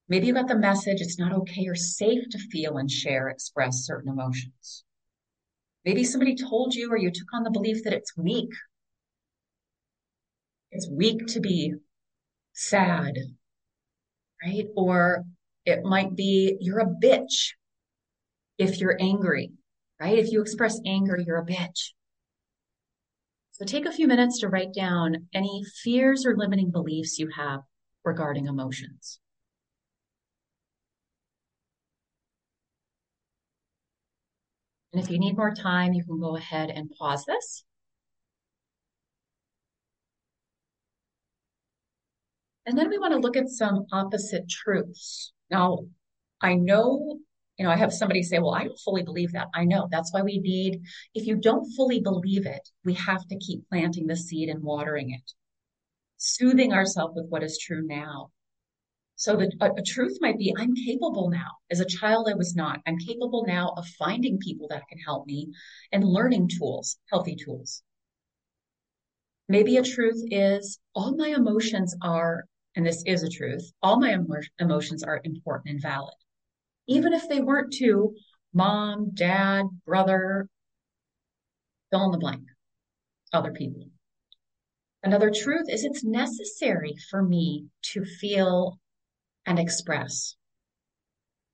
Maybe 0.08 0.26
you 0.26 0.34
got 0.34 0.48
the 0.48 0.58
message 0.58 1.00
it's 1.00 1.20
not 1.20 1.32
okay 1.32 1.68
or 1.68 1.76
safe 1.76 2.28
to 2.30 2.38
feel 2.50 2.78
and 2.78 2.90
share, 2.90 3.28
express 3.28 3.86
certain 3.86 4.10
emotions. 4.10 4.82
Maybe 5.84 6.02
somebody 6.02 6.34
told 6.34 6.74
you 6.74 6.90
or 6.90 6.96
you 6.96 7.12
took 7.12 7.32
on 7.32 7.44
the 7.44 7.52
belief 7.52 7.84
that 7.84 7.92
it's 7.92 8.16
weak. 8.16 8.50
It's 10.72 10.90
weak 10.90 11.28
to 11.28 11.38
be 11.38 11.74
sad, 12.54 13.14
right? 14.44 14.66
Or 14.76 15.24
it 15.64 15.84
might 15.84 16.14
be 16.14 16.56
you're 16.60 16.80
a 16.80 16.86
bitch 16.86 17.52
if 18.58 18.80
you're 18.80 18.96
angry, 19.00 19.52
right? 20.00 20.18
If 20.18 20.32
you 20.32 20.40
express 20.40 20.80
anger, 20.86 21.18
you're 21.18 21.38
a 21.38 21.46
bitch. 21.46 21.92
So 23.52 23.64
take 23.64 23.86
a 23.86 23.92
few 23.92 24.06
minutes 24.06 24.40
to 24.40 24.48
write 24.48 24.72
down 24.72 25.28
any 25.34 25.64
fears 25.82 26.24
or 26.24 26.36
limiting 26.36 26.70
beliefs 26.70 27.18
you 27.18 27.28
have 27.36 27.62
regarding 28.04 28.46
emotions. 28.46 29.18
And 34.92 35.02
if 35.02 35.10
you 35.10 35.18
need 35.18 35.36
more 35.36 35.54
time, 35.54 35.92
you 35.92 36.04
can 36.04 36.20
go 36.20 36.36
ahead 36.36 36.70
and 36.70 36.90
pause 36.98 37.24
this. 37.24 37.64
And 42.68 42.76
then 42.76 42.90
we 42.90 42.98
want 42.98 43.14
to 43.14 43.18
look 43.18 43.38
at 43.38 43.48
some 43.48 43.86
opposite 43.92 44.46
truths. 44.46 45.32
Now, 45.50 45.86
I 46.42 46.52
know, 46.52 47.18
you 47.58 47.64
know, 47.64 47.70
I 47.70 47.76
have 47.76 47.94
somebody 47.94 48.22
say, 48.22 48.40
well, 48.40 48.54
I 48.54 48.64
don't 48.64 48.78
fully 48.80 49.02
believe 49.02 49.32
that. 49.32 49.46
I 49.54 49.64
know 49.64 49.88
that's 49.90 50.12
why 50.12 50.20
we 50.20 50.38
need, 50.38 50.82
if 51.14 51.26
you 51.26 51.36
don't 51.36 51.72
fully 51.74 52.00
believe 52.00 52.44
it, 52.44 52.68
we 52.84 52.92
have 52.92 53.26
to 53.28 53.38
keep 53.38 53.66
planting 53.70 54.06
the 54.06 54.16
seed 54.16 54.50
and 54.50 54.62
watering 54.62 55.12
it, 55.12 55.32
soothing 56.18 56.74
ourselves 56.74 57.14
with 57.16 57.30
what 57.30 57.42
is 57.42 57.56
true 57.56 57.86
now. 57.86 58.32
So 59.16 59.34
the, 59.34 59.50
a, 59.62 59.70
a, 59.72 59.82
truth 59.82 60.18
might 60.20 60.36
be, 60.36 60.54
I'm 60.58 60.74
capable 60.74 61.30
now. 61.30 61.52
As 61.70 61.80
a 61.80 61.86
child, 61.86 62.28
I 62.30 62.34
was 62.34 62.54
not. 62.54 62.80
I'm 62.86 62.98
capable 62.98 63.46
now 63.46 63.72
of 63.78 63.86
finding 63.98 64.36
people 64.36 64.68
that 64.68 64.86
can 64.90 64.98
help 64.98 65.26
me 65.26 65.48
and 65.90 66.04
learning 66.04 66.50
tools, 66.58 66.98
healthy 67.10 67.34
tools. 67.34 67.82
Maybe 69.48 69.78
a 69.78 69.82
truth 69.82 70.22
is 70.30 70.78
all 70.94 71.16
my 71.16 71.28
emotions 71.28 71.96
are, 72.02 72.44
and 72.78 72.86
this 72.86 73.02
is 73.06 73.24
a 73.24 73.28
truth, 73.28 73.72
all 73.82 73.98
my 73.98 74.12
emo- 74.12 74.40
emotions 74.60 75.02
are 75.02 75.20
important 75.24 75.72
and 75.72 75.82
valid. 75.82 76.14
Even 76.86 77.12
if 77.12 77.28
they 77.28 77.40
weren't 77.40 77.72
to 77.72 78.14
mom, 78.54 79.10
dad, 79.14 79.64
brother, 79.84 80.48
fill 81.90 82.04
in 82.04 82.12
the 82.12 82.18
blank, 82.18 82.44
other 83.32 83.50
people. 83.50 83.88
Another 85.02 85.32
truth 85.32 85.66
is 85.68 85.82
it's 85.82 86.04
necessary 86.04 86.94
for 87.10 87.20
me 87.20 87.66
to 87.94 88.04
feel 88.04 88.78
and 89.44 89.58
express 89.58 90.36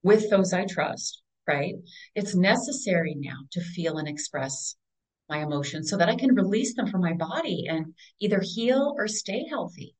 with 0.03 0.29
those 0.29 0.53
I 0.53 0.65
trust, 0.65 1.23
right? 1.47 1.73
It's 2.13 2.35
necessary 2.35 3.15
now 3.17 3.37
to 3.53 3.61
feel 3.61 3.97
and 3.97 4.07
express 4.07 4.75
my 5.27 5.41
emotions 5.41 5.89
so 5.89 5.97
that 5.97 6.09
I 6.09 6.17
can 6.17 6.35
release 6.35 6.75
them 6.75 6.85
from 6.85 7.01
my 7.01 7.13
body 7.13 7.65
and 7.67 7.95
either 8.19 8.41
heal 8.43 8.93
or 8.95 9.07
stay 9.07 9.47
healthy 9.49 9.95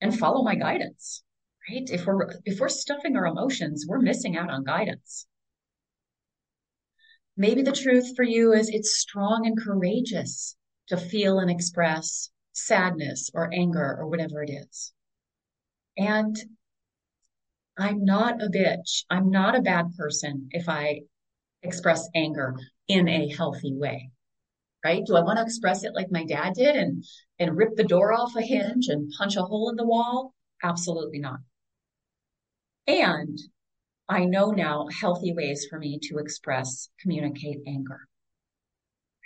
and 0.00 0.18
follow 0.18 0.42
my 0.42 0.54
guidance, 0.54 1.22
right? 1.68 1.88
If 1.90 2.06
we're, 2.06 2.28
if 2.44 2.60
we're 2.60 2.68
stuffing 2.68 3.16
our 3.16 3.26
emotions, 3.26 3.86
we're 3.88 4.00
missing 4.00 4.36
out 4.36 4.50
on 4.50 4.64
guidance. 4.64 5.26
Maybe 7.36 7.62
the 7.62 7.72
truth 7.72 8.16
for 8.16 8.22
you 8.22 8.52
is 8.52 8.68
it's 8.68 8.98
strong 8.98 9.46
and 9.46 9.58
courageous 9.58 10.56
to 10.88 10.96
feel 10.96 11.38
and 11.38 11.50
express 11.50 12.30
sadness 12.52 13.30
or 13.32 13.52
anger 13.52 13.96
or 13.98 14.08
whatever 14.08 14.42
it 14.42 14.50
is. 14.50 14.92
And 15.96 16.36
I'm 17.78 18.04
not 18.04 18.42
a 18.42 18.48
bitch. 18.48 19.04
I'm 19.08 19.30
not 19.30 19.56
a 19.56 19.62
bad 19.62 19.86
person 19.96 20.48
if 20.50 20.68
I 20.68 21.02
express 21.62 22.08
anger 22.14 22.56
in 22.88 23.08
a 23.08 23.28
healthy 23.28 23.74
way. 23.74 24.10
Right? 24.84 25.04
Do 25.04 25.16
I 25.16 25.22
want 25.22 25.38
to 25.38 25.44
express 25.44 25.84
it 25.84 25.94
like 25.94 26.10
my 26.10 26.24
dad 26.24 26.54
did 26.54 26.74
and, 26.74 27.04
and 27.38 27.56
rip 27.56 27.76
the 27.76 27.84
door 27.84 28.12
off 28.12 28.34
a 28.34 28.40
hinge 28.40 28.88
and 28.88 29.12
punch 29.18 29.36
a 29.36 29.42
hole 29.42 29.68
in 29.68 29.76
the 29.76 29.86
wall? 29.86 30.34
Absolutely 30.62 31.18
not. 31.18 31.40
And 32.86 33.38
I 34.08 34.24
know 34.24 34.50
now 34.50 34.88
healthy 35.00 35.32
ways 35.32 35.66
for 35.68 35.78
me 35.78 35.98
to 36.04 36.18
express, 36.18 36.88
communicate 37.00 37.58
anger. 37.66 38.00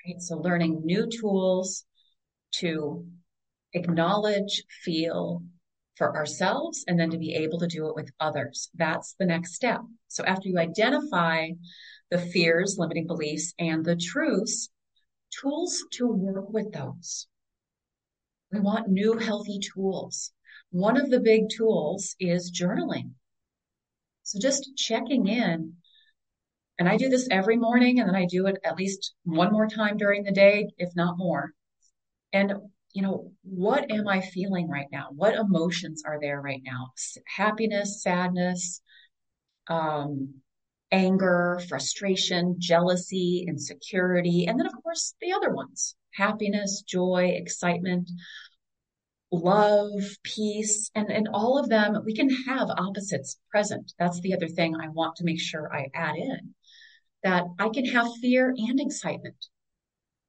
Right? 0.06 0.20
So 0.20 0.36
learning 0.36 0.82
new 0.84 1.08
tools 1.08 1.84
to 2.56 3.06
acknowledge, 3.72 4.64
feel 4.84 5.42
for 5.96 6.16
ourselves, 6.16 6.84
and 6.88 6.98
then 6.98 7.10
to 7.10 7.18
be 7.18 7.34
able 7.34 7.58
to 7.60 7.66
do 7.66 7.88
it 7.88 7.94
with 7.94 8.10
others. 8.20 8.70
That's 8.74 9.14
the 9.18 9.26
next 9.26 9.54
step. 9.54 9.80
So 10.08 10.24
after 10.24 10.48
you 10.48 10.58
identify 10.58 11.48
the 12.10 12.18
fears, 12.18 12.76
limiting 12.78 13.06
beliefs, 13.06 13.54
and 13.58 13.84
the 13.84 13.96
truths, 13.96 14.68
tools 15.40 15.84
to 15.92 16.06
work 16.06 16.50
with 16.50 16.72
those. 16.72 17.26
We 18.52 18.60
want 18.60 18.88
new 18.88 19.18
healthy 19.18 19.58
tools. 19.58 20.32
One 20.70 20.96
of 20.96 21.10
the 21.10 21.20
big 21.20 21.48
tools 21.48 22.14
is 22.20 22.52
journaling. 22.52 23.12
So 24.22 24.38
just 24.38 24.76
checking 24.76 25.26
in. 25.26 25.74
And 26.78 26.88
I 26.88 26.96
do 26.96 27.08
this 27.08 27.28
every 27.30 27.56
morning 27.56 28.00
and 28.00 28.08
then 28.08 28.16
I 28.16 28.26
do 28.26 28.46
it 28.46 28.58
at 28.64 28.76
least 28.76 29.14
one 29.22 29.52
more 29.52 29.68
time 29.68 29.96
during 29.96 30.24
the 30.24 30.32
day, 30.32 30.70
if 30.78 30.94
not 30.96 31.18
more. 31.18 31.52
And 32.32 32.54
you 32.92 33.02
know, 33.02 33.32
what 33.42 33.90
am 33.90 34.06
I 34.06 34.20
feeling 34.20 34.68
right 34.68 34.86
now? 34.90 35.08
What 35.10 35.34
emotions 35.34 36.04
are 36.06 36.18
there 36.20 36.40
right 36.40 36.62
now? 36.64 36.92
Happiness, 37.26 38.02
sadness, 38.02 38.80
um, 39.66 40.34
anger, 40.92 41.60
frustration, 41.68 42.56
jealousy, 42.58 43.44
insecurity, 43.48 44.46
and 44.46 44.58
then, 44.58 44.66
of 44.66 44.74
course, 44.82 45.14
the 45.20 45.32
other 45.32 45.52
ones 45.52 45.96
happiness, 46.12 46.82
joy, 46.86 47.32
excitement, 47.34 48.08
love, 49.32 49.90
peace, 50.22 50.90
and, 50.94 51.10
and 51.10 51.28
all 51.32 51.58
of 51.58 51.68
them, 51.68 52.00
we 52.04 52.14
can 52.14 52.30
have 52.30 52.70
opposites 52.70 53.38
present. 53.50 53.92
That's 53.98 54.20
the 54.20 54.34
other 54.34 54.46
thing 54.46 54.76
I 54.76 54.88
want 54.88 55.16
to 55.16 55.24
make 55.24 55.40
sure 55.40 55.74
I 55.74 55.88
add 55.92 56.16
in 56.16 56.54
that 57.24 57.44
I 57.58 57.70
can 57.70 57.86
have 57.86 58.06
fear 58.20 58.54
and 58.56 58.78
excitement 58.78 59.46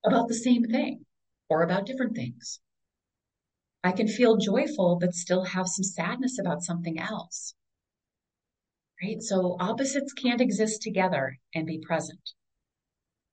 about 0.05 0.27
the 0.27 0.33
same 0.33 0.63
thing 0.63 1.05
or 1.49 1.61
about 1.61 1.85
different 1.85 2.15
things. 2.15 2.59
I 3.83 3.91
can 3.91 4.07
feel 4.07 4.37
joyful, 4.37 4.97
but 4.99 5.13
still 5.13 5.43
have 5.43 5.67
some 5.67 5.83
sadness 5.83 6.39
about 6.39 6.63
something 6.63 6.97
else. 6.97 7.53
Right? 9.01 9.21
So 9.21 9.57
opposites 9.59 10.13
can't 10.13 10.41
exist 10.41 10.81
together 10.81 11.37
and 11.53 11.65
be 11.65 11.79
present. 11.79 12.19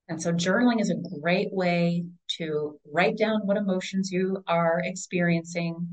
And 0.08 0.20
so 0.20 0.32
journaling 0.32 0.80
is 0.80 0.90
a 0.90 1.20
great 1.20 1.52
way 1.52 2.04
to 2.38 2.78
write 2.92 3.16
down 3.16 3.46
what 3.46 3.56
emotions 3.56 4.10
you 4.10 4.42
are 4.46 4.80
experiencing 4.84 5.86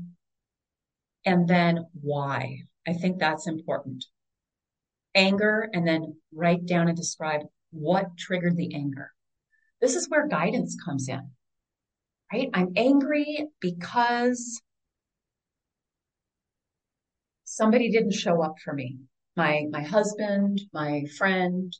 and 1.24 1.48
then 1.48 1.86
why. 2.00 2.58
I 2.86 2.94
think 2.94 3.18
that's 3.18 3.46
important. 3.46 4.04
Anger, 5.14 5.68
and 5.72 5.86
then 5.86 6.16
write 6.34 6.66
down 6.66 6.88
and 6.88 6.96
describe 6.96 7.42
what 7.70 8.16
triggered 8.18 8.56
the 8.56 8.74
anger. 8.74 9.12
This 9.80 9.94
is 9.94 10.08
where 10.08 10.26
guidance 10.26 10.76
comes 10.84 11.08
in 11.08 11.30
right? 12.32 12.48
I'm 12.54 12.72
angry 12.76 13.48
because 13.60 14.60
somebody 17.44 17.90
didn't 17.90 18.12
show 18.12 18.42
up 18.42 18.56
for 18.64 18.72
me. 18.72 18.98
My, 19.40 19.62
mm-hmm. 19.62 19.70
my 19.70 19.82
husband, 19.82 20.60
my 20.74 21.04
friend, 21.16 21.74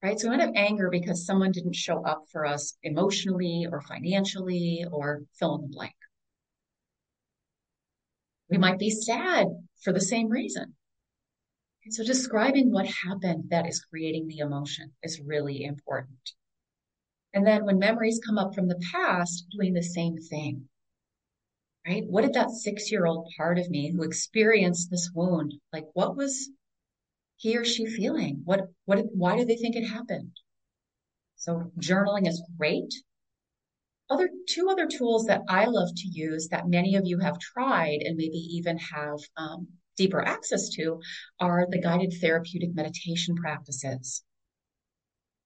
right? 0.00 0.18
So 0.18 0.30
we 0.30 0.36
might 0.36 0.44
have 0.44 0.54
anger 0.54 0.90
because 0.92 1.26
someone 1.26 1.50
didn't 1.50 1.74
show 1.74 2.04
up 2.04 2.26
for 2.30 2.46
us 2.46 2.78
emotionally 2.84 3.66
or 3.70 3.80
financially 3.80 4.84
or 4.88 5.22
fill 5.36 5.56
in 5.56 5.62
the 5.62 5.74
blank. 5.74 5.96
We 8.48 8.58
might 8.58 8.78
be 8.78 8.90
sad 8.90 9.48
for 9.82 9.92
the 9.92 10.00
same 10.00 10.28
reason. 10.28 10.76
And 11.84 11.92
so 11.92 12.04
describing 12.04 12.70
what 12.70 12.86
happened 12.86 13.50
that 13.50 13.66
is 13.66 13.84
creating 13.90 14.28
the 14.28 14.38
emotion 14.38 14.92
is 15.02 15.20
really 15.20 15.64
important. 15.64 16.30
And 17.34 17.44
then 17.44 17.64
when 17.64 17.80
memories 17.80 18.20
come 18.24 18.38
up 18.38 18.54
from 18.54 18.68
the 18.68 18.80
past, 18.92 19.46
doing 19.50 19.74
the 19.74 19.82
same 19.82 20.16
thing. 20.16 20.68
Right? 21.84 22.04
What 22.06 22.22
did 22.22 22.34
that 22.34 22.50
six 22.50 22.92
year 22.92 23.04
old 23.04 23.26
part 23.36 23.58
of 23.58 23.68
me 23.68 23.90
who 23.90 24.04
experienced 24.04 24.90
this 24.90 25.10
wound, 25.12 25.54
like 25.72 25.86
what 25.94 26.16
was 26.16 26.50
he 27.40 27.56
or 27.56 27.64
she 27.64 27.86
feeling? 27.86 28.42
What, 28.44 28.68
what, 28.84 29.02
why 29.14 29.38
do 29.38 29.46
they 29.46 29.56
think 29.56 29.74
it 29.74 29.88
happened? 29.88 30.32
So 31.36 31.72
journaling 31.80 32.28
is 32.28 32.42
great. 32.58 32.92
Other 34.10 34.28
two 34.46 34.68
other 34.68 34.86
tools 34.86 35.24
that 35.24 35.40
I 35.48 35.64
love 35.64 35.88
to 35.96 36.08
use 36.08 36.48
that 36.48 36.68
many 36.68 36.96
of 36.96 37.06
you 37.06 37.18
have 37.20 37.38
tried 37.38 38.00
and 38.04 38.16
maybe 38.18 38.36
even 38.36 38.76
have 38.76 39.20
um, 39.38 39.68
deeper 39.96 40.20
access 40.20 40.68
to 40.70 41.00
are 41.38 41.66
the 41.70 41.80
guided 41.80 42.12
therapeutic 42.20 42.74
meditation 42.74 43.34
practices. 43.36 44.22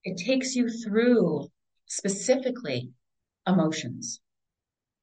It 0.03 0.17
takes 0.17 0.57
you 0.57 0.69
through 0.69 1.47
specifically 1.87 2.91
emotions. 3.47 4.21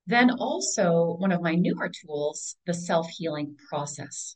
Then 0.08 0.30
also 0.30 1.16
one 1.20 1.32
of 1.32 1.42
my 1.42 1.56
newer 1.56 1.90
tools, 1.90 2.58
the 2.66 2.74
self-healing 2.74 3.56
process. 3.70 4.36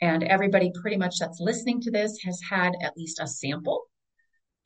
And 0.00 0.22
everybody 0.24 0.72
pretty 0.80 0.96
much 0.96 1.18
that's 1.18 1.40
listening 1.40 1.80
to 1.82 1.90
this 1.90 2.18
has 2.24 2.40
had 2.48 2.72
at 2.82 2.96
least 2.96 3.20
a 3.20 3.26
sample. 3.26 3.84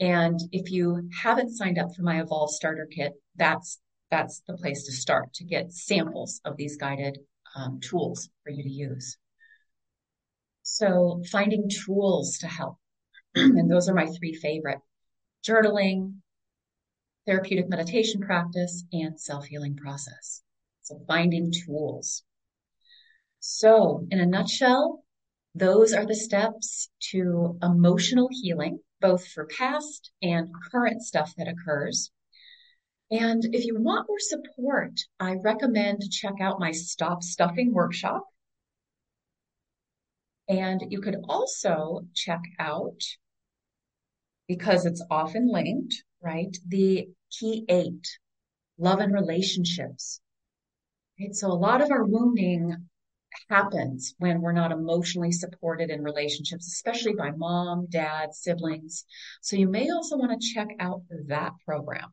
And 0.01 0.39
if 0.53 0.71
you 0.71 1.09
haven't 1.23 1.57
signed 1.57 1.79
up 1.79 1.95
for 1.95 2.03
my 2.03 2.21
Evolve 2.21 2.51
Starter 2.51 2.89
Kit, 2.91 3.13
that's 3.37 3.81
that's 4.11 4.43
the 4.47 4.57
place 4.57 4.85
to 4.85 4.93
start 4.93 5.35
to 5.35 5.45
get 5.45 5.73
samples 5.73 6.41
of 6.45 6.57
these 6.57 6.77
guided 6.77 7.19
um, 7.55 7.79
tools 7.81 8.31
for 8.43 8.51
you 8.51 8.63
to 8.63 8.69
use. 8.69 9.19
So 10.63 11.23
finding 11.31 11.69
tools 11.69 12.39
to 12.39 12.47
help. 12.47 12.79
and 13.35 13.71
those 13.71 13.89
are 13.89 13.95
my 13.95 14.07
three 14.07 14.35
favorite. 14.35 14.79
Journaling, 15.47 16.15
therapeutic 17.27 17.69
meditation 17.69 18.21
practice, 18.21 18.85
and 18.93 19.21
self-healing 19.21 19.77
process. 19.77 20.43
So 20.83 20.99
finding 21.07 21.53
tools. 21.53 22.23
So 23.41 24.07
in 24.11 24.21
a 24.21 24.27
nutshell, 24.27 25.05
those 25.59 25.93
are 25.93 26.07
the 26.07 26.15
steps 26.15 26.89
to 27.11 27.59
emotional 27.63 28.29
healing, 28.31 28.81
both 29.01 29.27
for 29.27 29.47
past 29.47 30.11
and 30.23 30.49
current 30.71 31.03
stuff 31.03 31.35
that 31.37 31.49
occurs. 31.49 32.11
And 33.11 33.43
if 33.55 33.65
you 33.65 33.75
want 33.79 34.07
more 34.09 34.19
support, 34.19 34.93
I 35.19 35.37
recommend 35.43 36.03
check 36.11 36.35
out 36.41 36.61
my 36.61 36.73
Stop 36.73 37.23
Stuffing 37.23 37.73
workshop. 37.73 38.25
And 40.49 40.83
you 40.89 41.01
could 41.01 41.17
also 41.29 42.03
check 42.15 42.43
out, 42.59 43.03
because 44.47 44.87
it's 44.87 45.05
often 45.11 45.51
linked, 45.51 46.03
right, 46.23 46.57
the 46.67 47.09
key 47.31 47.65
eight, 47.69 48.07
love 48.79 49.01
and 49.01 49.13
relationships. 49.13 50.21
Right? 51.21 51.35
So 51.35 51.49
a 51.49 51.53
lot 51.53 51.83
of 51.83 51.91
our 51.91 52.05
wounding 52.05 52.89
happens 53.49 54.15
when 54.19 54.41
we're 54.41 54.53
not 54.53 54.73
emotionally 54.73 55.33
supported 55.33 55.91
in 55.91 56.03
relationships, 56.03 56.67
especially 56.67 57.15
by 57.15 57.31
mom, 57.31 57.87
dad, 57.91 58.35
siblings. 58.35 59.05
So 59.41 59.57
you 59.57 59.69
may 59.69 59.91
also 59.91 60.17
want 60.17 60.41
to 60.41 60.55
check 60.55 60.69
out 60.81 61.03
that 61.29 61.53
program. 61.65 62.13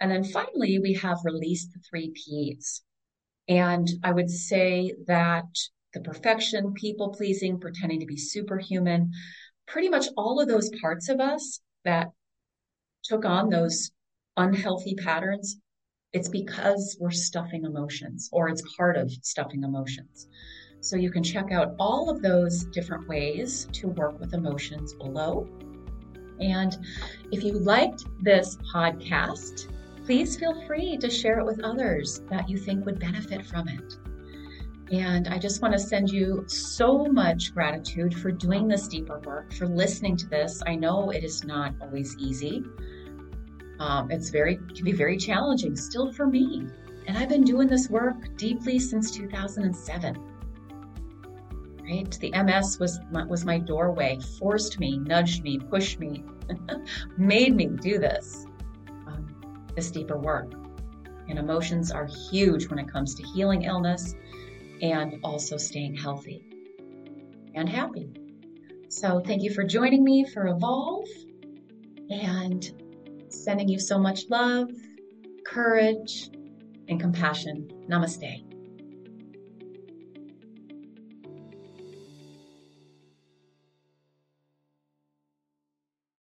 And 0.00 0.10
then 0.10 0.24
finally, 0.24 0.78
we 0.78 0.94
have 0.94 1.18
released 1.24 1.72
the 1.72 1.80
three 1.88 2.10
P's. 2.10 2.82
And 3.48 3.88
I 4.02 4.12
would 4.12 4.30
say 4.30 4.94
that 5.06 5.44
the 5.94 6.00
perfection, 6.00 6.72
people 6.74 7.10
pleasing, 7.10 7.60
pretending 7.60 8.00
to 8.00 8.06
be 8.06 8.16
superhuman, 8.16 9.12
pretty 9.66 9.88
much 9.88 10.06
all 10.16 10.40
of 10.40 10.48
those 10.48 10.70
parts 10.80 11.08
of 11.08 11.20
us 11.20 11.60
that 11.84 12.08
took 13.04 13.24
on 13.24 13.48
those 13.48 13.90
unhealthy 14.36 14.94
patterns, 14.94 15.56
it's 16.12 16.28
because 16.28 16.96
we're 17.00 17.10
stuffing 17.10 17.64
emotions 17.64 18.28
or 18.32 18.48
it's 18.48 18.62
part 18.76 18.96
of 18.96 19.10
stuffing 19.22 19.62
emotions. 19.62 20.28
So 20.80 20.96
you 20.96 21.10
can 21.10 21.22
check 21.22 21.52
out 21.52 21.74
all 21.78 22.10
of 22.10 22.22
those 22.22 22.64
different 22.64 23.08
ways 23.08 23.68
to 23.72 23.88
work 23.88 24.18
with 24.18 24.34
emotions 24.34 24.94
below. 24.94 25.48
And 26.40 26.76
if 27.30 27.44
you 27.44 27.52
liked 27.52 28.04
this 28.20 28.56
podcast, 28.74 29.72
please 30.04 30.36
feel 30.36 30.60
free 30.66 30.96
to 30.98 31.08
share 31.08 31.38
it 31.38 31.46
with 31.46 31.62
others 31.62 32.22
that 32.30 32.48
you 32.48 32.58
think 32.58 32.84
would 32.84 32.98
benefit 32.98 33.46
from 33.46 33.68
it. 33.68 33.96
And 34.92 35.28
I 35.28 35.38
just 35.38 35.62
want 35.62 35.72
to 35.72 35.80
send 35.80 36.10
you 36.10 36.44
so 36.48 37.06
much 37.06 37.54
gratitude 37.54 38.14
for 38.14 38.30
doing 38.30 38.68
this 38.68 38.88
deeper 38.88 39.20
work, 39.20 39.52
for 39.54 39.66
listening 39.66 40.16
to 40.18 40.26
this. 40.26 40.62
I 40.66 40.74
know 40.74 41.10
it 41.10 41.24
is 41.24 41.44
not 41.44 41.74
always 41.80 42.16
easy. 42.18 42.62
Um, 43.82 44.12
it's 44.12 44.30
very 44.30 44.58
can 44.76 44.84
be 44.84 44.92
very 44.92 45.16
challenging 45.16 45.74
still 45.74 46.12
for 46.12 46.24
me. 46.24 46.68
And 47.08 47.18
I've 47.18 47.28
been 47.28 47.42
doing 47.42 47.66
this 47.66 47.90
work 47.90 48.36
deeply 48.36 48.78
since 48.78 49.10
2007. 49.10 50.16
Right? 51.82 52.10
The 52.20 52.30
MS 52.30 52.78
was 52.78 53.00
my, 53.10 53.24
was 53.24 53.44
my 53.44 53.58
doorway, 53.58 54.20
forced 54.38 54.78
me, 54.78 54.98
nudged 54.98 55.42
me, 55.42 55.58
pushed 55.58 55.98
me, 55.98 56.22
made 57.18 57.56
me 57.56 57.66
do 57.66 57.98
this. 57.98 58.46
Um, 59.08 59.66
this 59.74 59.90
deeper 59.90 60.16
work. 60.16 60.52
And 61.28 61.36
emotions 61.36 61.90
are 61.90 62.06
huge 62.06 62.68
when 62.68 62.78
it 62.78 62.88
comes 62.88 63.16
to 63.16 63.24
healing 63.24 63.62
illness 63.62 64.14
and 64.80 65.16
also 65.24 65.56
staying 65.56 65.96
healthy 65.96 66.44
and 67.56 67.68
happy. 67.68 68.12
So, 68.90 69.20
thank 69.26 69.42
you 69.42 69.52
for 69.52 69.64
joining 69.64 70.04
me 70.04 70.24
for 70.24 70.46
Evolve 70.46 71.08
and 72.10 72.81
sending 73.32 73.68
you 73.68 73.78
so 73.78 73.98
much 73.98 74.28
love, 74.28 74.70
courage, 75.44 76.30
and 76.88 77.00
compassion. 77.00 77.68
Namaste. 77.88 78.51